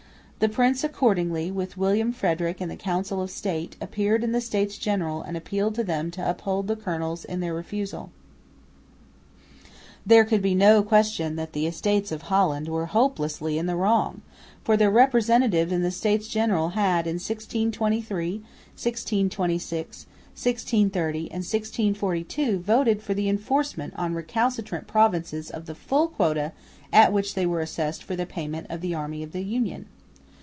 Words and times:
The 0.43 0.49
prince 0.49 0.83
accordingly, 0.83 1.51
with 1.51 1.77
William 1.77 2.11
Frederick 2.11 2.61
and 2.61 2.71
the 2.71 2.75
Council 2.75 3.21
of 3.21 3.29
State, 3.29 3.75
appeared 3.79 4.23
in 4.23 4.31
the 4.31 4.41
States 4.41 4.75
General 4.79 5.21
and 5.21 5.37
appealed 5.37 5.75
to 5.75 5.83
them 5.83 6.09
to 6.09 6.27
uphold 6.27 6.65
the 6.65 6.75
colonels 6.75 7.23
in 7.23 7.41
their 7.41 7.53
refusal. 7.53 8.09
There 10.03 10.25
could 10.25 10.41
be 10.41 10.55
no 10.55 10.81
question 10.81 11.35
that 11.35 11.53
the 11.53 11.67
Estates 11.67 12.11
of 12.11 12.23
Holland 12.23 12.69
were 12.69 12.87
hopelessly 12.87 13.59
in 13.59 13.67
the 13.67 13.75
wrong, 13.75 14.23
for 14.63 14.75
their 14.75 14.89
representatives 14.89 15.71
in 15.71 15.83
the 15.83 15.91
States 15.91 16.27
General 16.27 16.69
had 16.69 17.05
in 17.05 17.17
1623,1626,1630 17.17 18.41
and 20.73 21.45
1642 21.45 22.57
voted 22.57 23.03
for 23.03 23.13
the 23.13 23.29
enforcement 23.29 23.93
on 23.95 24.15
recalcitrant 24.15 24.87
provinces 24.87 25.51
of 25.51 25.67
the 25.67 25.75
full 25.75 26.07
quota 26.07 26.51
at 26.91 27.13
which 27.13 27.35
they 27.35 27.45
were 27.45 27.61
assessed 27.61 28.03
for 28.03 28.15
the 28.15 28.25
payment 28.25 28.65
of 28.71 28.81
the 28.81 28.95
army 28.95 29.21
of 29.21 29.33
the 29.33 29.43
Union. 29.43 29.85